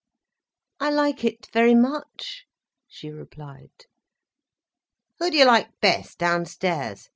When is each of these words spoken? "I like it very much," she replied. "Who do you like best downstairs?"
"I 0.79 0.89
like 0.89 1.23
it 1.23 1.47
very 1.53 1.75
much," 1.75 2.47
she 2.87 3.11
replied. 3.11 3.85
"Who 5.19 5.29
do 5.29 5.37
you 5.37 5.45
like 5.45 5.79
best 5.79 6.17
downstairs?" 6.17 7.07